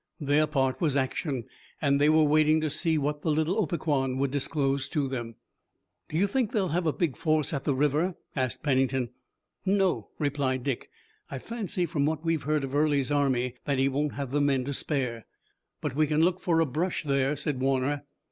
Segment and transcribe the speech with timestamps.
[0.19, 1.43] Their part was action,
[1.79, 5.35] and they were waiting to see what the little Opequan would disclose to them.
[6.09, 9.11] "Do you think they'll have a big force at the river?" asked Pennington.
[9.63, 10.89] "No," replied Dick.
[11.29, 14.65] "I fancy from what we've heard of Early's army that he won't have the men
[14.65, 15.27] to spare."
[15.81, 18.01] "But we can look for a brush there," said Warner.